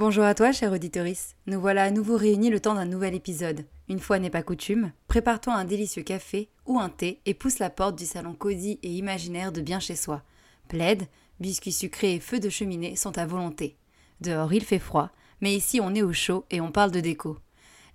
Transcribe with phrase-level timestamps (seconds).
[0.00, 1.36] Bonjour à toi, chère auditorice.
[1.46, 3.66] Nous voilà à nouveau réunis le temps d'un nouvel épisode.
[3.86, 7.68] Une fois n'est pas coutume, prépare-toi un délicieux café ou un thé et pousse la
[7.68, 10.22] porte du salon cosy et imaginaire de bien chez soi.
[10.68, 11.02] Plaid,
[11.38, 13.76] biscuits sucrés et feux de cheminée sont à volonté.
[14.22, 15.10] Dehors il fait froid,
[15.42, 17.36] mais ici on est au chaud et on parle de déco.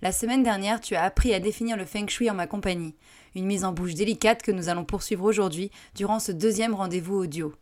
[0.00, 2.94] La semaine dernière, tu as appris à définir le feng shui en ma compagnie,
[3.34, 7.52] une mise en bouche délicate que nous allons poursuivre aujourd'hui durant ce deuxième rendez-vous audio.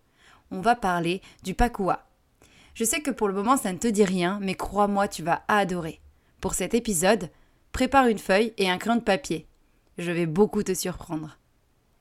[0.51, 2.05] On va parler du pakua,
[2.75, 5.43] je sais que pour le moment ça ne te dit rien, mais crois-moi, tu vas
[5.49, 6.01] adorer.
[6.41, 7.31] Pour cet épisode,
[7.73, 9.47] prépare une feuille et un crayon de papier.
[9.97, 11.39] Je vais beaucoup te surprendre.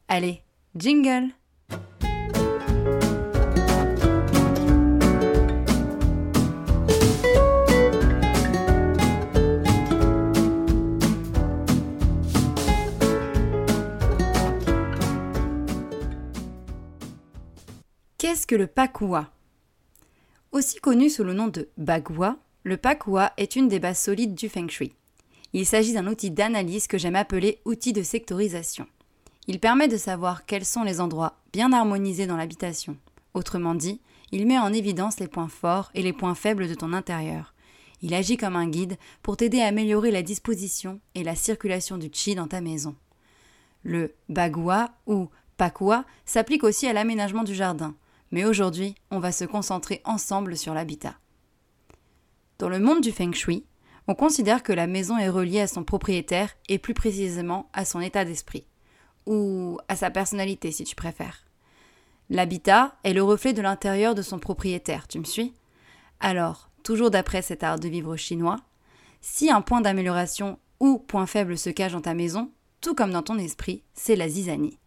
[0.08, 0.42] Allez,
[0.76, 1.30] jingle
[18.18, 19.30] Qu'est-ce que le pakua?
[20.54, 24.48] Aussi connu sous le nom de Bagua, le Pakua est une des bases solides du
[24.48, 24.94] Feng Shui.
[25.52, 28.88] Il s'agit d'un outil d'analyse que j'aime appeler outil de sectorisation.
[29.48, 32.96] Il permet de savoir quels sont les endroits bien harmonisés dans l'habitation.
[33.34, 34.00] Autrement dit,
[34.32, 37.54] il met en évidence les points forts et les points faibles de ton intérieur.
[38.02, 42.10] Il agit comme un guide pour t'aider à améliorer la disposition et la circulation du
[42.12, 42.96] chi dans ta maison.
[43.84, 47.96] Le bagua ou pakua s'applique aussi à l'aménagement du jardin,
[48.34, 51.14] mais aujourd'hui, on va se concentrer ensemble sur l'habitat.
[52.58, 53.64] Dans le monde du feng shui,
[54.08, 58.02] on considère que la maison est reliée à son propriétaire et plus précisément à son
[58.02, 58.66] état d'esprit,
[59.28, 61.46] ou à sa personnalité si tu préfères.
[62.32, 65.54] L'habitat est le reflet de l'intérieur de son propriétaire, tu me suis?
[66.20, 68.58] Alors, toujours d'après cet art de vivre chinois,
[69.22, 73.22] si un point d'amélioration ou point faible se cache dans ta maison, tout comme dans
[73.22, 74.80] ton esprit, c'est la zizanie.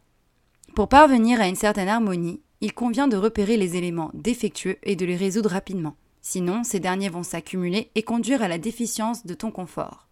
[0.75, 5.05] Pour parvenir à une certaine harmonie, il convient de repérer les éléments défectueux et de
[5.05, 5.97] les résoudre rapidement.
[6.23, 10.09] Sinon, ces derniers vont s'accumuler et conduire à la déficience de ton confort.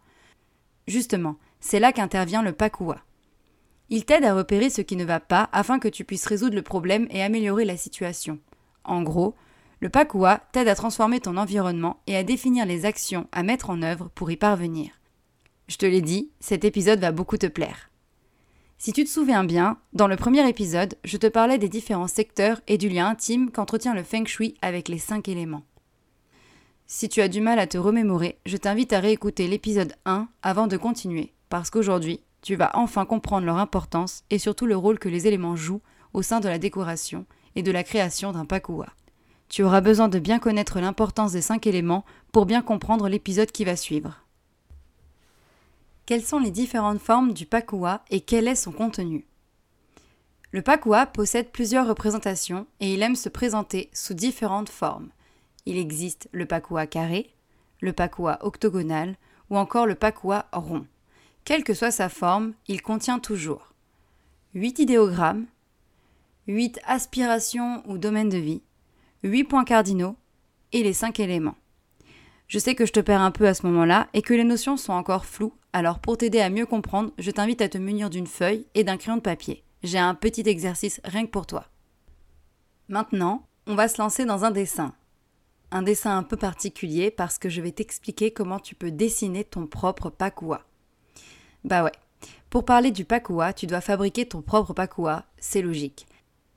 [0.87, 2.98] Justement, c'est là qu'intervient le Pakua.
[3.91, 6.62] Il t'aide à repérer ce qui ne va pas afin que tu puisses résoudre le
[6.62, 8.38] problème et améliorer la situation.
[8.84, 9.34] En gros,
[9.81, 13.83] le Pakua t'aide à transformer ton environnement et à définir les actions à mettre en
[13.83, 14.93] œuvre pour y parvenir.
[15.69, 17.91] Je te l'ai dit, cet épisode va beaucoup te plaire.
[18.78, 22.60] Si tu te souviens bien, dans le premier épisode, je te parlais des différents secteurs
[22.66, 25.64] et du lien intime qu'entretient le feng shui avec les cinq éléments.
[26.86, 30.66] Si tu as du mal à te remémorer, je t'invite à réécouter l'épisode 1 avant
[30.66, 35.08] de continuer, parce qu'aujourd'hui, tu vas enfin comprendre leur importance et surtout le rôle que
[35.08, 35.80] les éléments jouent
[36.12, 37.24] au sein de la décoration
[37.56, 38.88] et de la création d'un pakua.
[39.48, 43.64] Tu auras besoin de bien connaître l'importance des cinq éléments pour bien comprendre l'épisode qui
[43.64, 44.23] va suivre.
[46.06, 49.26] Quelles sont les différentes formes du pakua et quel est son contenu?
[50.50, 55.09] Le pakua possède plusieurs représentations et il aime se présenter sous différentes formes.
[55.65, 57.31] Il existe le pakua carré,
[57.81, 59.16] le pakua octogonal
[59.48, 60.87] ou encore le pakua rond.
[61.44, 63.72] Quelle que soit sa forme, il contient toujours
[64.54, 65.47] 8 idéogrammes,
[66.48, 68.62] 8 aspirations ou domaines de vie,
[69.22, 70.16] 8 points cardinaux
[70.72, 71.56] et les 5 éléments.
[72.47, 74.77] Je sais que je te perds un peu à ce moment-là et que les notions
[74.77, 78.28] sont encore floues alors pour t'aider à mieux comprendre, je t'invite à te munir d'une
[78.28, 79.65] feuille et d'un crayon de papier.
[79.82, 81.66] J'ai un petit exercice rien que pour toi.
[82.88, 84.94] Maintenant, on va se lancer dans un dessin.
[85.72, 89.66] Un dessin un peu particulier parce que je vais t'expliquer comment tu peux dessiner ton
[89.66, 90.62] propre pakua.
[91.65, 91.93] Bah ouais,
[92.50, 96.06] pour parler du pakua, tu dois fabriquer ton propre pakua, c'est logique.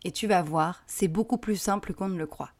[0.03, 2.52] Et tu vas voir, c'est beaucoup plus simple qu'on ne le croit.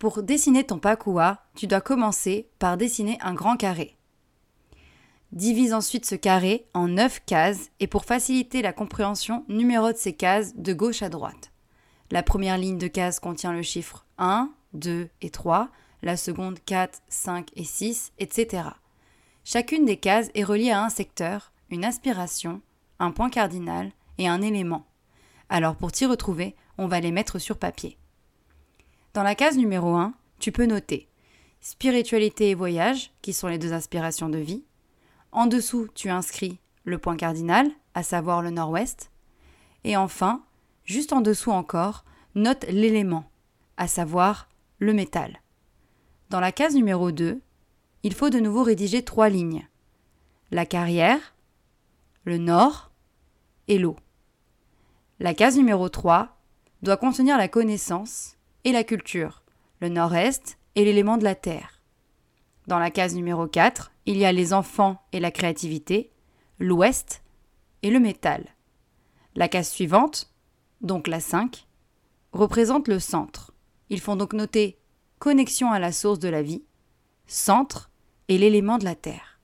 [0.00, 3.98] Pour dessiner ton pakua, tu dois commencer par dessiner un grand carré.
[5.30, 10.56] Divise ensuite ce carré en 9 cases et pour faciliter la compréhension, numérote ces cases
[10.56, 11.52] de gauche à droite.
[12.10, 15.68] La première ligne de case contient le chiffre 1, 2 et 3,
[16.00, 18.68] la seconde 4, 5 et 6, etc.
[19.44, 22.62] Chacune des cases est reliée à un secteur, une aspiration,
[23.00, 24.86] un point cardinal et un élément.
[25.50, 27.99] Alors pour t'y retrouver, on va les mettre sur papier.
[29.12, 31.08] Dans la case numéro 1, tu peux noter
[31.60, 34.64] spiritualité et voyage, qui sont les deux aspirations de vie,
[35.32, 39.10] en dessous, tu inscris le point cardinal, à savoir le nord-ouest.
[39.84, 40.44] Et enfin,
[40.84, 42.04] juste en dessous encore,
[42.34, 43.24] note l'élément,
[43.76, 44.48] à savoir
[44.78, 45.40] le métal.
[46.30, 47.40] Dans la case numéro 2,
[48.02, 49.68] il faut de nouveau rédiger trois lignes.
[50.50, 51.34] La carrière,
[52.24, 52.90] le nord
[53.68, 53.96] et l'eau.
[55.18, 56.38] La case numéro 3
[56.82, 59.42] doit contenir la connaissance et la culture,
[59.80, 61.82] le nord-est et l'élément de la terre.
[62.66, 66.12] Dans la case numéro 4, il y a les enfants et la créativité,
[66.58, 67.22] l'ouest
[67.82, 68.44] et le métal.
[69.34, 70.32] La case suivante,
[70.80, 71.66] donc la 5,
[72.32, 73.52] représente le centre.
[73.88, 74.78] Ils font donc noter
[75.18, 76.62] connexion à la source de la vie,
[77.26, 77.90] centre
[78.28, 79.40] et l'élément de la Terre.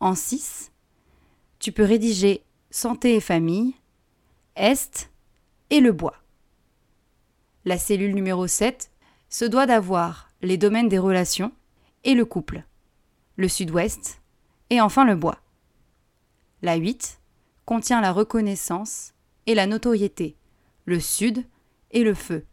[0.00, 0.70] En 6,
[1.58, 3.74] tu peux rédiger santé et famille,
[4.54, 5.10] est
[5.70, 6.16] et le bois.
[7.68, 8.90] La cellule numéro 7
[9.28, 11.52] se doit d'avoir les domaines des relations
[12.02, 12.64] et le couple,
[13.36, 14.22] le sud-ouest
[14.70, 15.38] et enfin le bois.
[16.62, 17.20] La 8
[17.66, 19.12] contient la reconnaissance
[19.44, 20.34] et la notoriété,
[20.86, 21.44] le sud
[21.90, 22.46] et le feu.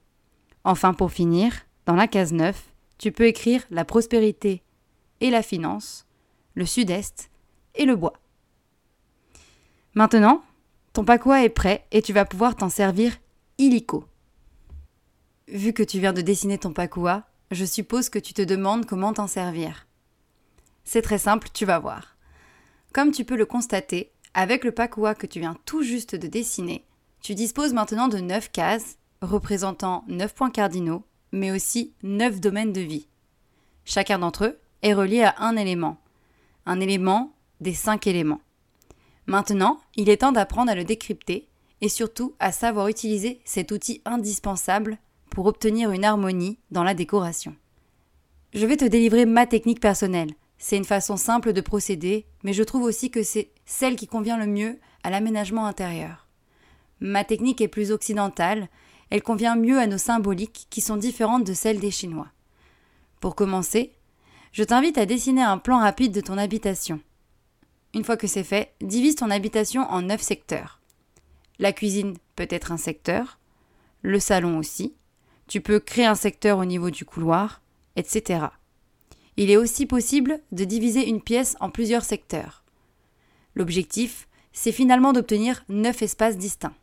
[0.65, 1.53] Enfin, pour finir,
[1.85, 4.63] dans la case 9, tu peux écrire la prospérité
[5.21, 6.05] et la finance,
[6.55, 7.31] le sud-est
[7.75, 8.19] et le bois.
[9.93, 10.43] Maintenant,
[10.91, 13.15] ton pakwa est prêt et tu vas pouvoir t'en servir
[13.57, 14.03] illico.
[15.55, 19.13] Vu que tu viens de dessiner ton pakua, je suppose que tu te demandes comment
[19.13, 19.87] t'en servir.
[20.83, 22.17] C'est très simple, tu vas voir.
[22.91, 26.83] Comme tu peux le constater, avec le pakua que tu viens tout juste de dessiner,
[27.21, 32.81] tu disposes maintenant de 9 cases représentant 9 points cardinaux, mais aussi 9 domaines de
[32.81, 33.07] vie.
[33.85, 36.01] Chacun d'entre eux est relié à un élément,
[36.65, 38.41] un élément des 5 éléments.
[39.25, 41.47] Maintenant, il est temps d'apprendre à le décrypter
[41.79, 44.97] et surtout à savoir utiliser cet outil indispensable
[45.35, 47.53] pour obtenir une harmonie dans la décoration.
[48.53, 50.31] Je vais te délivrer ma technique personnelle.
[50.57, 54.37] C'est une façon simple de procéder, mais je trouve aussi que c'est celle qui convient
[54.37, 56.29] le mieux à l'aménagement intérieur.
[57.01, 58.69] Ma technique est plus occidentale,
[59.09, 62.29] elle convient mieux à nos symboliques qui sont différentes de celles des Chinois.
[63.19, 63.91] Pour commencer,
[64.53, 67.01] je t'invite à dessiner un plan rapide de ton habitation.
[67.93, 70.79] Une fois que c'est fait, divise ton habitation en neuf secteurs.
[71.59, 73.37] La cuisine peut être un secteur,
[74.01, 74.95] le salon aussi,
[75.47, 77.61] tu peux créer un secteur au niveau du couloir,
[77.95, 78.47] etc.
[79.37, 82.63] Il est aussi possible de diviser une pièce en plusieurs secteurs.
[83.53, 86.75] L'objectif, c'est finalement d'obtenir neuf espaces distincts.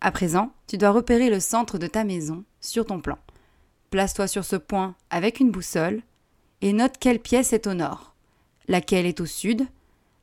[0.00, 3.18] À présent, tu dois repérer le centre de ta maison sur ton plan.
[3.90, 6.02] Place-toi sur ce point avec une boussole
[6.60, 8.14] et note quelle pièce est au nord,
[8.68, 9.66] laquelle est au sud,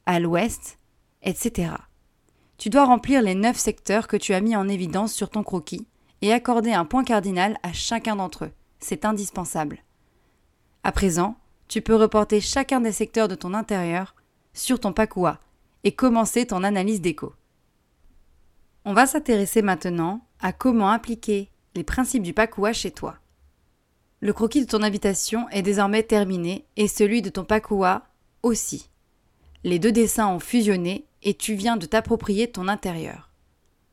[0.06, 0.78] à l'ouest,
[1.22, 1.72] etc.
[2.58, 5.86] Tu dois remplir les neuf secteurs que tu as mis en évidence sur ton croquis
[6.24, 8.52] et accorder un point cardinal à chacun d'entre eux.
[8.80, 9.80] C'est indispensable.
[10.84, 11.36] À présent,
[11.68, 14.16] tu peux reporter chacun des secteurs de ton intérieur
[14.54, 15.42] sur ton Pakua
[15.84, 17.34] et commencer ton analyse d'écho.
[18.86, 23.18] On va s'intéresser maintenant à comment appliquer les principes du Pakua chez toi.
[24.22, 28.04] Le croquis de ton habitation est désormais terminé et celui de ton Pakua
[28.44, 28.90] aussi.
[29.66, 33.33] Les deux dessins ont fusionné et tu viens de t'approprier ton intérieur.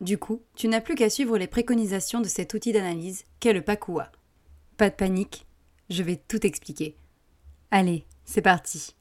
[0.01, 3.61] Du coup, tu n'as plus qu'à suivre les préconisations de cet outil d'analyse qu'est le
[3.61, 4.11] Pakua.
[4.79, 5.47] Pas de panique,
[5.91, 6.97] je vais tout expliquer.
[7.71, 8.95] Allez, c'est parti.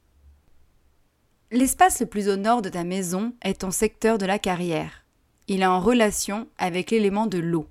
[1.52, 5.06] L'espace le plus au nord de ta maison est ton secteur de la carrière.
[5.48, 7.68] Il est en relation avec l'élément de l'eau.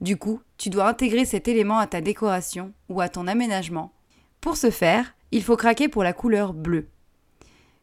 [0.00, 3.92] Du coup, tu dois intégrer cet élément à ta décoration ou à ton aménagement.
[4.40, 6.88] Pour ce faire, il faut craquer pour la couleur bleue.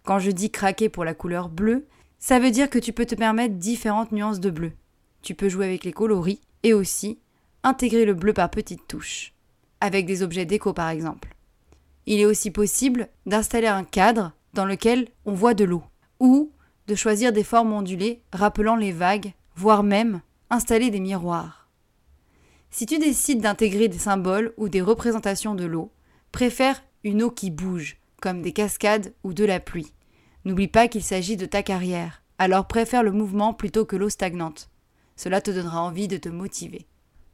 [0.04, 1.88] Quand je dis craquer pour la couleur bleue,
[2.20, 4.74] ça veut dire que tu peux te permettre différentes nuances de bleu.
[5.22, 7.20] Tu peux jouer avec les coloris et aussi
[7.64, 9.34] intégrer le bleu par petites touches,
[9.80, 11.36] avec des objets déco par exemple.
[12.06, 15.84] Il est aussi possible d'installer un cadre dans lequel on voit de l'eau,
[16.20, 16.52] ou
[16.88, 21.70] de choisir des formes ondulées rappelant les vagues, voire même installer des miroirs.
[22.70, 25.92] Si tu décides d'intégrer des symboles ou des représentations de l'eau,
[26.32, 29.94] préfère une eau qui bouge, comme des cascades ou de la pluie.
[30.46, 34.71] N'oublie pas qu'il s'agit de ta carrière, alors préfère le mouvement plutôt que l'eau stagnante.
[35.22, 36.88] Cela te donnera envie de te motiver.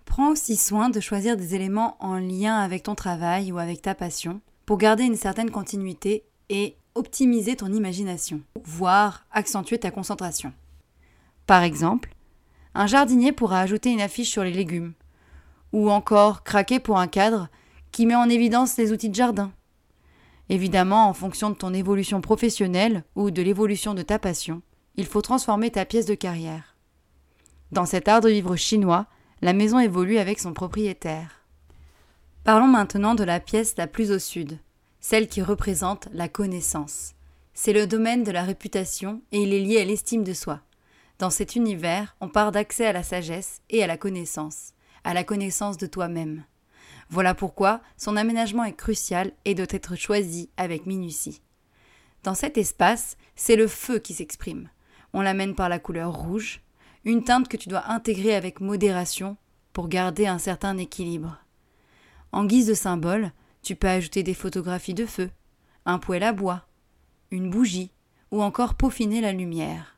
[0.04, 3.96] Prends aussi soin de choisir des éléments en lien avec ton travail ou avec ta
[3.96, 10.52] passion pour garder une certaine continuité et optimiser ton imagination, voire accentuer ta concentration.
[11.46, 12.14] Par exemple,
[12.76, 14.92] un jardinier pourra ajouter une affiche sur les légumes,
[15.72, 17.48] ou encore craquer pour un cadre
[17.94, 19.54] qui met en évidence les outils de jardin.
[20.50, 24.62] Évidemment, en fonction de ton évolution professionnelle ou de l'évolution de ta passion,
[24.98, 26.67] il faut transformer ta pièce de carrière.
[27.72, 29.08] Dans cet art de vivre chinois,
[29.42, 31.42] la maison évolue avec son propriétaire.
[32.44, 34.58] Parlons maintenant de la pièce la plus au sud,
[35.02, 37.14] celle qui représente la connaissance.
[37.54, 40.62] C'est le domaine de la réputation et il est lié à l'estime de soi.
[41.20, 45.24] Dans cet univers, on part d'accès à la sagesse et à la connaissance, à la
[45.24, 46.46] connaissance de toi-même.
[47.10, 51.42] Voilà pourquoi son aménagement est crucial et doit être choisi avec minutie.
[52.24, 54.70] Dans cet espace, c'est le feu qui s'exprime.
[55.14, 56.62] On l'amène par la couleur rouge,
[57.08, 59.38] une teinte que tu dois intégrer avec modération
[59.72, 61.38] pour garder un certain équilibre.
[62.34, 65.30] En guise de symbole, tu peux ajouter des photographies de feu,
[65.86, 66.66] un poêle à bois,
[67.32, 67.92] une bougie
[68.30, 69.98] ou encore peaufiner la lumière.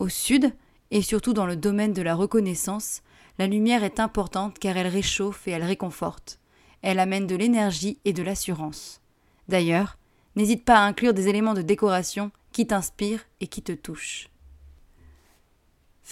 [0.00, 0.52] Au sud,
[0.90, 3.02] et surtout dans le domaine de la reconnaissance,
[3.38, 6.40] la lumière est importante car elle réchauffe et elle réconforte.
[6.82, 9.00] Elle amène de l'énergie et de l'assurance.
[9.46, 9.96] D'ailleurs,
[10.34, 14.31] n'hésite pas à inclure des éléments de décoration qui t'inspirent et qui te touchent.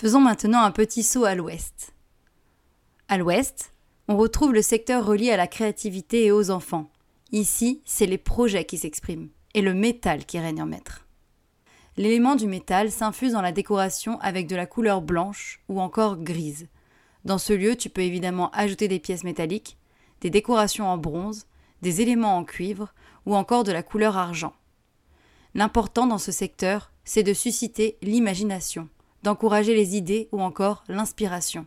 [0.00, 1.92] Faisons maintenant un petit saut à l'ouest.
[3.08, 3.74] À l'ouest,
[4.08, 6.90] on retrouve le secteur relié à la créativité et aux enfants.
[7.32, 11.06] Ici, c'est les projets qui s'expriment et le métal qui règne en maître.
[11.98, 16.68] L'élément du métal s'infuse dans la décoration avec de la couleur blanche ou encore grise.
[17.26, 19.76] Dans ce lieu, tu peux évidemment ajouter des pièces métalliques,
[20.22, 21.46] des décorations en bronze,
[21.82, 22.94] des éléments en cuivre
[23.26, 24.54] ou encore de la couleur argent.
[25.54, 28.88] L'important dans ce secteur, c'est de susciter l'imagination,
[29.22, 31.66] d'encourager les idées ou encore l'inspiration.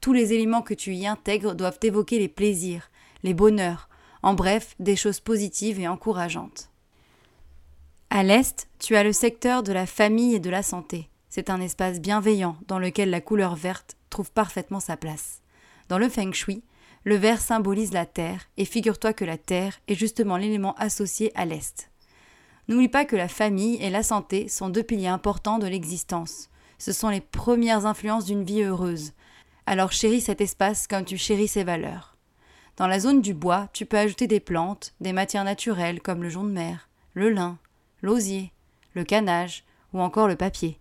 [0.00, 2.90] Tous les éléments que tu y intègres doivent évoquer les plaisirs,
[3.22, 3.88] les bonheurs,
[4.22, 6.70] en bref, des choses positives et encourageantes.
[8.10, 11.08] À l'est, tu as le secteur de la famille et de la santé.
[11.28, 15.42] C'est un espace bienveillant dans lequel la couleur verte trouve parfaitement sa place.
[15.88, 16.62] Dans le feng shui,
[17.04, 21.44] le vert symbolise la terre, et figure-toi que la terre est justement l'élément associé à
[21.44, 21.90] l'est.
[22.68, 26.48] N'oublie pas que la famille et la santé sont deux piliers importants de l'existence.
[26.78, 29.12] Ce sont les premières influences d'une vie heureuse.
[29.66, 32.16] Alors chéris cet espace comme tu chéris ses valeurs.
[32.76, 36.28] Dans la zone du bois, tu peux ajouter des plantes, des matières naturelles comme le
[36.28, 37.58] jonc de mer, le lin,
[38.02, 38.52] l'osier,
[38.94, 40.78] le canage ou encore le papier.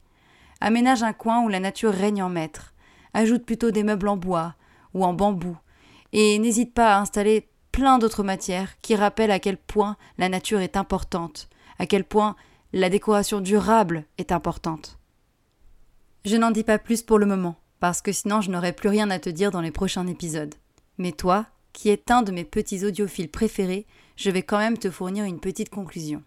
[0.60, 2.74] Aménage un coin où la nature règne en maître.
[3.14, 4.56] Ajoute plutôt des meubles en bois
[4.94, 5.58] ou en bambou.
[6.12, 10.60] Et n'hésite pas à installer plein d'autres matières qui rappellent à quel point la nature
[10.60, 11.50] est importante,
[11.80, 12.36] à quel point
[12.74, 14.98] la décoration durable est importante.
[16.26, 19.12] Je n'en dis pas plus pour le moment, parce que sinon je n'aurai plus rien
[19.12, 20.56] à te dire dans les prochains épisodes.
[20.98, 24.90] Mais toi, qui es un de mes petits audiophiles préférés, je vais quand même te
[24.90, 26.24] fournir une petite conclusion.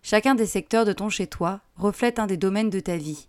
[0.00, 3.28] Chacun des secteurs de ton chez-toi reflète un des domaines de ta vie,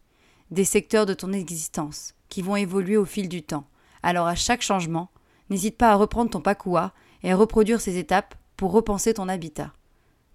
[0.51, 3.67] des secteurs de ton existence, qui vont évoluer au fil du temps.
[4.01, 5.09] Alors à chaque changement,
[5.49, 9.73] n'hésite pas à reprendre ton pakua et à reproduire ces étapes pour repenser ton habitat.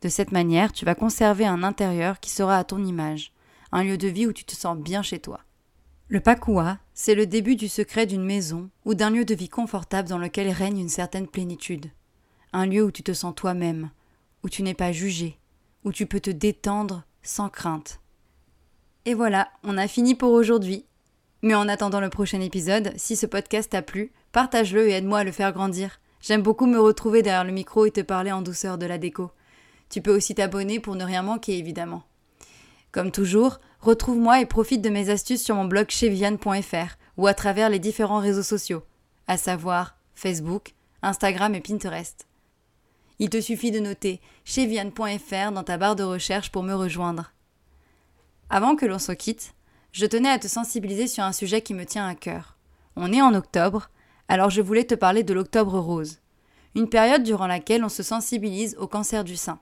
[0.02, 3.32] De cette manière, tu vas conserver un intérieur qui sera à ton image,
[3.72, 5.40] un lieu de vie où tu te sens bien chez toi.
[6.14, 10.08] Le pakua, c'est le début du secret d'une maison ou d'un lieu de vie confortable
[10.08, 11.86] dans lequel règne une certaine plénitude.
[12.52, 13.90] Un lieu où tu te sens toi-même,
[14.44, 15.40] où tu n'es pas jugé,
[15.82, 17.98] où tu peux te détendre sans crainte.
[19.06, 20.86] Et voilà, on a fini pour aujourd'hui.
[21.42, 25.24] Mais en attendant le prochain épisode, si ce podcast t'a plu, partage-le et aide-moi à
[25.24, 25.98] le faire grandir.
[26.20, 29.32] J'aime beaucoup me retrouver derrière le micro et te parler en douceur de la déco.
[29.90, 32.04] Tu peux aussi t'abonner pour ne rien manquer, évidemment.
[32.92, 37.68] Comme toujours, retrouve-moi et profite de mes astuces sur mon blog cheviane.fr ou à travers
[37.68, 38.82] les différents réseaux sociaux,
[39.26, 42.26] à savoir Facebook, Instagram et Pinterest.
[43.18, 47.32] Il te suffit de noter cheviane.fr dans ta barre de recherche pour me rejoindre.
[48.48, 49.54] Avant que l'on se quitte,
[49.92, 52.56] je tenais à te sensibiliser sur un sujet qui me tient à cœur.
[52.96, 53.90] On est en octobre,
[54.28, 56.20] alors je voulais te parler de l'octobre rose,
[56.74, 59.60] une période durant laquelle on se sensibilise au cancer du sein.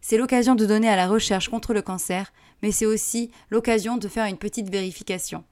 [0.00, 2.30] C'est l'occasion de donner à la recherche contre le cancer,
[2.64, 5.44] mais c'est aussi l'occasion de faire une petite vérification.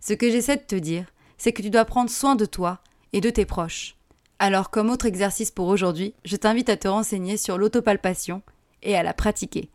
[0.00, 1.04] Ce que j'essaie de te dire,
[1.36, 2.78] c'est que tu dois prendre soin de toi
[3.12, 3.94] et de tes proches.
[4.38, 8.40] Alors, comme autre exercice pour aujourd'hui, je t'invite à te renseigner sur l'autopalpation
[8.82, 9.68] et à la pratiquer.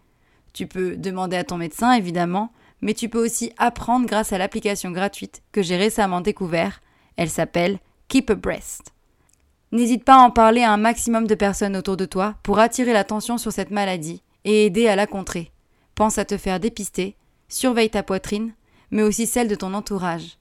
[0.54, 4.90] Tu peux demander à ton médecin, évidemment, mais tu peux aussi apprendre grâce à l'application
[4.90, 6.82] gratuite que j'ai récemment découvert.
[7.16, 8.92] Elle s'appelle Keep a Breast.
[9.72, 12.92] N'hésite pas à en parler à un maximum de personnes autour de toi pour attirer
[12.92, 15.52] l'attention sur cette maladie et aider à la contrer.
[15.96, 17.16] Pense à te faire dépister,
[17.48, 18.54] surveille ta poitrine,
[18.92, 20.38] mais aussi celle de ton entourage.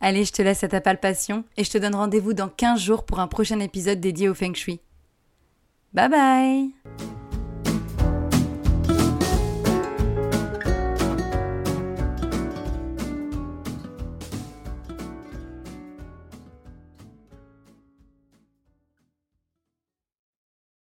[0.00, 3.04] Allez, je te laisse à ta palpation et je te donne rendez-vous dans 15 jours
[3.04, 4.80] pour un prochain épisode dédié au Feng Shui.
[5.92, 7.23] Bye bye